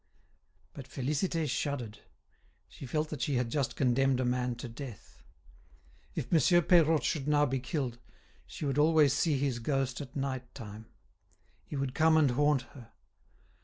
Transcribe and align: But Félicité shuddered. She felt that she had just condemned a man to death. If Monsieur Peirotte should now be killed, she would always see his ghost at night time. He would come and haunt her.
But 0.73 0.89
Félicité 0.89 1.47
shuddered. 1.47 1.99
She 2.67 2.87
felt 2.87 3.09
that 3.09 3.21
she 3.21 3.35
had 3.35 3.51
just 3.51 3.75
condemned 3.75 4.19
a 4.19 4.25
man 4.25 4.55
to 4.55 4.67
death. 4.67 5.21
If 6.15 6.31
Monsieur 6.31 6.59
Peirotte 6.59 7.03
should 7.03 7.27
now 7.27 7.45
be 7.45 7.59
killed, 7.59 7.99
she 8.47 8.65
would 8.65 8.79
always 8.79 9.13
see 9.13 9.37
his 9.37 9.59
ghost 9.59 10.01
at 10.01 10.15
night 10.15 10.55
time. 10.55 10.87
He 11.63 11.75
would 11.75 11.93
come 11.93 12.17
and 12.17 12.31
haunt 12.31 12.63
her. 12.73 12.93